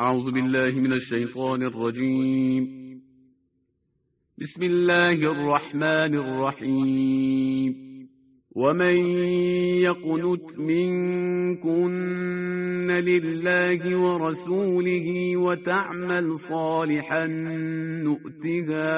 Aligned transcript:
أعوذ 0.00 0.30
بالله 0.32 0.80
من 0.80 0.92
الشيطان 0.92 1.62
الرجيم. 1.62 2.64
بسم 4.38 4.62
الله 4.62 5.12
الرحمن 5.12 6.14
الرحيم. 6.14 7.74
ومن 8.56 8.96
يقنت 9.80 10.58
منكن 10.58 12.04
لله 12.90 13.98
ورسوله 13.98 15.36
وتعمل 15.36 16.36
صالحا 16.36 17.26
نؤتها 18.04 18.92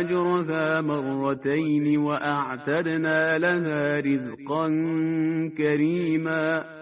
أجرها 0.00 0.80
مرتين 0.80 1.98
وأعتدنا 1.98 3.38
لها 3.38 4.00
رزقا 4.00 4.68
كريما. 5.58 6.81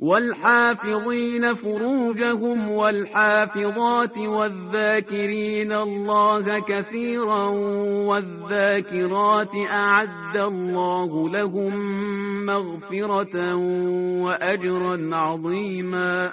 والحافظين 0.00 1.54
فروجهم 1.54 2.70
والحافظات 2.70 4.18
والذاكرين 4.18 5.72
الله 5.72 6.60
كثيرا 6.68 7.46
والذاكرات 8.08 9.54
أعد 9.70 10.36
الله 10.36 11.28
لهم 11.30 11.74
مغفرة 12.46 13.54
وأجرا 14.24 15.16
عظيما 15.16 16.32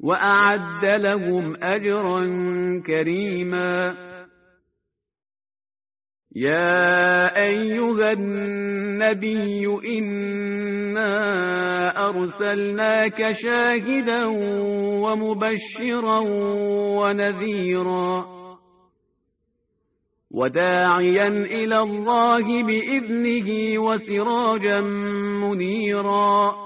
وأعد 0.00 0.84
لهم 0.84 1.56
أجرا 1.64 2.22
كريما. 2.86 3.94
يا 6.36 7.36
أيها 7.42 8.12
النبي 8.12 9.66
إنا 9.98 11.08
أرسلناك 12.08 13.32
شاهدا 13.32 14.26
ومبشرا 15.02 16.18
ونذيرا. 17.00 18.26
وداعيا 20.30 21.28
إلى 21.28 21.78
الله 21.78 22.62
بإذنه 22.62 23.78
وسراجا 23.78 24.80
منيرا. 25.40 26.65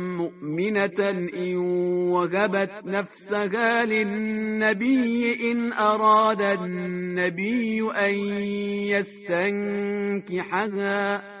مؤمنة 0.17 1.27
إن 1.33 1.57
وهبت 2.11 2.71
نفسها 2.85 3.85
للنبي 3.85 5.51
إن 5.51 5.73
أراد 5.73 6.41
النبي 6.41 7.81
أن 7.95 8.13
يستنكحها. 10.29 11.40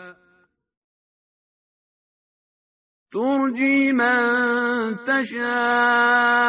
ترجي 3.13 3.93
من 3.93 4.95
تشاء 5.07 6.39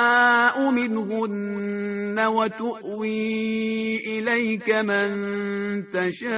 منهن 0.71 2.27
وتؤوي 2.27 3.97
إليك 3.97 4.69
من 4.71 5.11
تشاء 5.91 6.33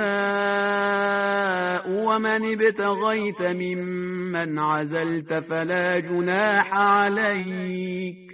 ومن 2.06 2.52
ابتغيت 2.52 3.40
ممن 3.40 4.58
عزلت 4.58 5.34
فلا 5.34 5.98
جناح 5.98 6.72
عليك 6.72 8.33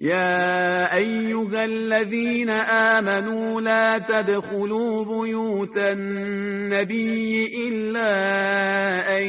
يا 0.00 0.96
أيها 0.96 1.64
الذين 1.64 2.50
آمنوا 2.50 3.60
لا 3.60 3.98
تدخلوا 3.98 5.04
بيوت 5.04 5.76
النبي 5.76 7.46
إلا 7.68 8.10
أن 9.18 9.22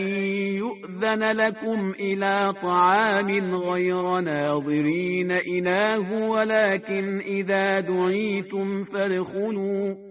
يؤذن 0.55 1.31
لكم 1.31 1.93
إلى 1.99 2.53
طعام 2.61 3.55
غير 3.55 4.19
ناظرين 4.19 5.31
إناه 5.31 6.29
ولكن 6.29 7.19
إذا 7.19 7.79
دعيتم 7.79 8.83
فادخلوا. 8.83 10.10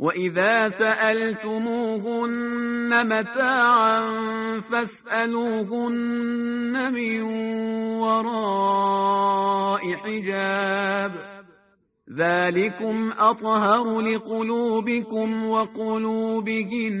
وإذا 0.00 0.68
سألتموهن 0.68 2.30
متاعا 3.06 4.00
فاسألوهن 4.70 5.92
من 6.92 7.22
وراء 8.00 9.80
حجاب 9.94 11.12
ذلكم 12.16 13.12
أطهر 13.12 14.00
لقلوبكم 14.00 15.46
وقلوبهن 15.46 17.00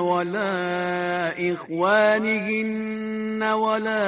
ولا 0.00 1.52
إخوانهن 1.52 3.42
ولا 3.42 4.06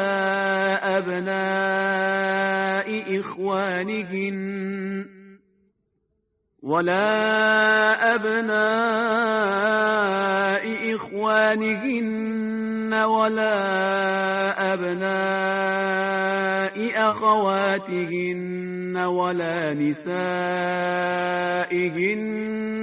أبناء 0.98 2.88
إخوانهن 3.20 4.38
ولا 6.62 8.14
أبناء 8.14 9.82
إخوانهن 10.94 12.94
ولا 12.94 13.54
أبناء 14.74 16.32
أخواتهن 17.10 18.96
ولا 18.96 19.74
نسائهن 19.74 20.22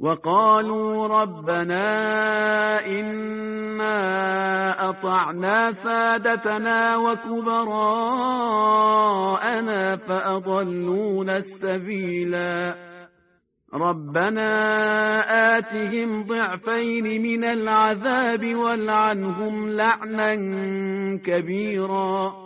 وقالوا 0.00 1.06
ربنا 1.06 1.88
إنا 2.86 3.96
أطعنا 4.90 5.72
سادتنا 5.72 6.96
وكبراءنا 6.96 7.56
فأضلونا 9.96 11.36
السبيلا. 11.36 12.74
ربنا 13.74 14.50
آتهم 15.56 16.26
ضعفين 16.26 17.22
من 17.22 17.44
العذاب 17.44 18.54
والعنهم 18.54 19.68
لعنا 19.70 20.32
كبيرا. 21.24 22.45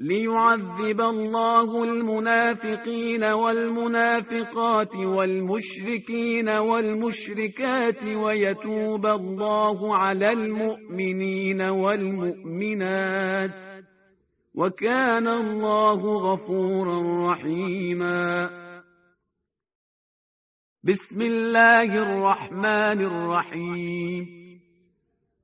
ليعذب 0.00 1.00
الله 1.00 1.84
المنافقين 1.84 3.24
والمنافقات 3.24 4.96
والمشركين 4.96 6.48
والمشركات 6.48 8.04
ويتوب 8.04 9.06
الله 9.06 9.96
على 9.96 10.32
المؤمنين 10.32 11.62
والمؤمنات 11.62 13.50
وكان 14.54 15.28
الله 15.28 16.00
غفورا 16.32 17.32
رحيما. 17.32 18.50
بسم 20.84 21.20
الله 21.20 21.84
الرحمن 21.84 23.00
الرحيم. 23.02 24.37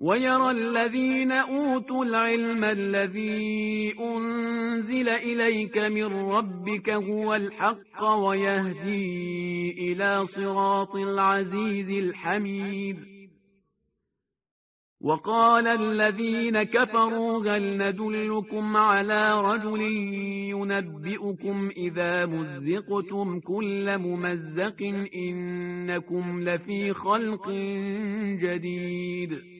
ويرى 0.00 0.50
الذين 0.50 1.32
أوتوا 1.32 2.04
العلم 2.04 2.64
الذي 2.64 3.92
أنزل 4.00 5.08
إليك 5.08 5.76
من 5.76 6.06
ربك 6.06 6.90
هو 6.90 7.34
الحق 7.34 8.04
ويهدي 8.26 9.70
إلى 9.78 10.24
صراط 10.24 10.94
العزيز 10.96 11.90
الحميد. 11.92 12.96
وقال 15.00 15.66
الذين 15.66 16.62
كفروا 16.62 17.56
هل 17.56 17.78
ندلكم 17.78 18.76
على 18.76 19.28
رجل 19.30 19.82
ينبئكم 20.50 21.70
إذا 21.76 22.26
مزقتم 22.26 23.40
كل 23.40 23.98
ممزق 23.98 24.76
إنكم 25.14 26.40
لفي 26.40 26.92
خلق 26.92 27.50
جديد. 28.42 29.59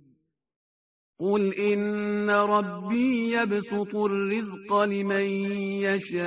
قل 1.21 1.53
إن 1.53 2.29
ربي 2.29 3.31
يبسط 3.31 3.95
الرزق 3.95 4.83
لمن 4.83 5.25
يشاء 5.85 6.21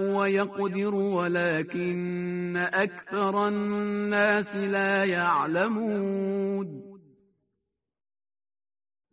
ويقدر 0.00 0.94
ولكن 0.94 2.56
أكثر 2.56 3.48
الناس 3.48 4.56
لا 4.56 5.04
يعلمون 5.04 6.85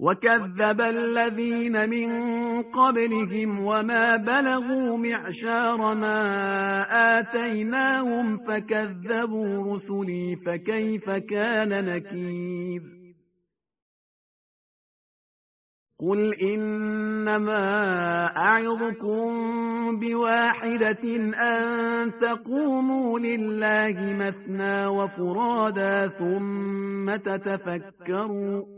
وكذب 0.00 0.80
الذين 0.80 1.90
من 1.90 2.08
قبلهم 2.62 3.64
وما 3.64 4.16
بلغوا 4.16 4.96
معشار 4.96 5.94
ما 5.94 6.20
آتيناهم 7.18 8.36
فكذبوا 8.36 9.72
رسلي 9.72 10.36
فكيف 10.46 11.10
كان 11.10 11.84
نكير 11.84 12.82
قل 16.00 16.34
إنما 16.54 17.66
أعظكم 18.36 19.28
بواحدة 19.98 21.16
أن 21.34 22.12
تقوموا 22.20 23.18
لله 23.18 24.14
مثنى 24.14 24.86
وفرادا 24.86 26.08
ثم 26.08 27.16
تتفكروا 27.16 28.77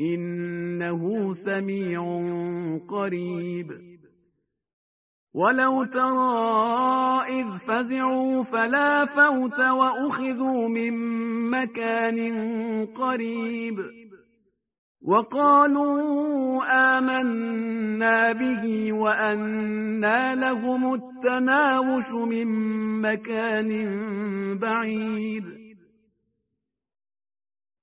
إنه 0.00 1.32
سميع 1.32 2.02
قريب. 2.88 3.66
ولو 5.34 5.84
ترى 5.84 7.20
إذ 7.28 7.46
فزعوا 7.68 8.44
فلا 8.44 9.04
فوت 9.04 9.60
وأخذوا 9.60 10.68
من 10.68 10.94
مكان 11.50 12.18
قريب. 12.86 13.76
وقالوا 15.02 16.62
آمنا 16.98 18.32
به 18.32 18.92
وأنا 18.92 20.34
لهم 20.34 20.94
التناوش 20.94 22.28
من 22.28 22.46
مكان 23.00 23.68
بعيد. 24.58 25.59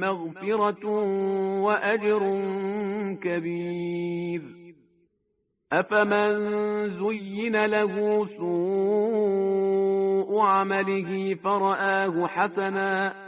مغفرة 0.00 0.88
وأجر 1.62 2.42
كبير. 3.22 4.42
أفمن 5.72 6.88
زين 6.88 7.64
له 7.64 8.24
سوء 8.24 9.58
عمله 10.40 11.34
فرآه 11.34 12.26
حسنا 12.26 13.27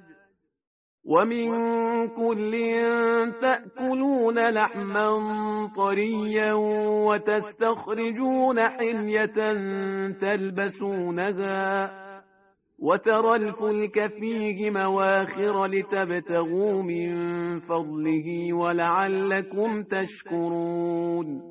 ومن 1.05 1.47
كل 2.07 2.51
تأكلون 3.41 4.49
لحما 4.49 5.09
طريا 5.75 6.53
وتستخرجون 7.07 8.59
حمية 8.59 9.25
تلبسونها 10.21 11.91
وترى 12.79 13.35
الفلك 13.35 14.07
فيه 14.19 14.69
مواخر 14.71 15.65
لتبتغوا 15.65 16.83
من 16.83 17.09
فضله 17.59 18.53
ولعلكم 18.53 19.83
تشكرون 19.83 21.50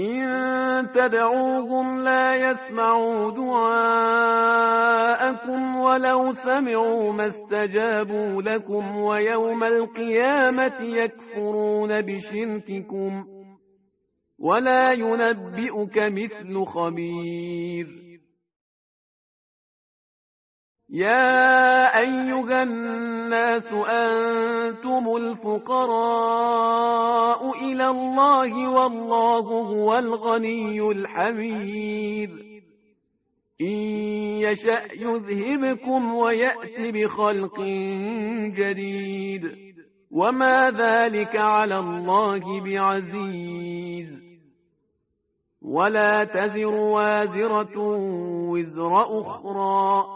إن 0.00 0.92
تدعوهم 0.94 2.00
لا 2.00 2.34
يسمعوا 2.34 3.30
دعاءكم 3.30 4.16
ولو 5.76 6.32
سمعوا 6.32 7.12
ما 7.12 7.26
استجابوا 7.26 8.42
لكم 8.42 8.96
ويوم 8.96 9.64
القيامة 9.64 10.80
يكفرون 10.80 12.00
بشرككم 12.00 13.24
ولا 14.38 14.92
ينبئك 14.92 15.98
مثل 15.98 16.64
خبير. 16.66 18.05
يا 20.90 21.98
أيها 21.98 22.62
الناس 22.62 23.68
أنتم 23.68 25.16
الفقراء 25.16 26.20
إلى 27.64 27.84
الله 27.84 28.70
والله 28.70 29.40
هو 29.40 29.94
الغني 29.94 30.90
الحميد. 30.90 32.30
إن 33.60 33.74
يشأ 34.40 34.82
يذهبكم 34.94 36.14
ويأت 36.14 36.94
بخلق 36.94 37.60
جديد. 38.56 39.42
وما 40.10 40.70
ذلك 40.70 41.36
على 41.36 41.78
الله 41.78 42.60
بعزيز. 42.60 44.26
ولا 45.62 46.24
تزر 46.24 46.74
وازرة 46.74 47.78
وزر 48.50 49.02
أخرى. 49.02 50.15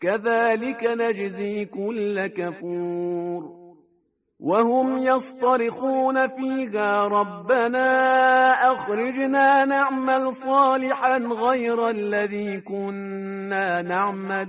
كذلك 0.00 0.84
نجزي 0.84 1.64
كل 1.64 2.26
كفور 2.26 3.66
وهم 4.40 4.98
يصطرخون 4.98 6.28
فيها 6.28 7.00
ربنا 7.00 7.88
أخرجنا 8.72 9.64
نعمل 9.64 10.34
صالحا 10.34 11.18
غير 11.18 11.88
الذي 11.90 12.60
كنا 12.60 13.82
نعمل 13.82 14.48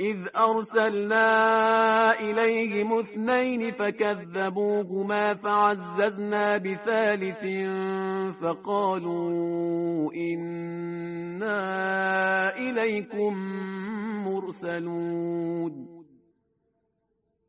إذ 0.00 0.16
أرسلنا 0.36 1.24
إليهم 2.20 2.98
اثنين 2.98 3.72
فكذبوهما 3.72 5.34
فعززنا 5.34 6.56
بثالث 6.56 7.44
فقالوا 8.40 10.12
إنا 10.14 11.58
إليكم 12.56 13.34
مرسلون. 14.24 15.95